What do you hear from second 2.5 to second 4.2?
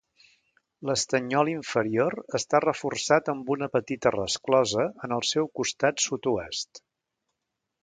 reforçat amb una petita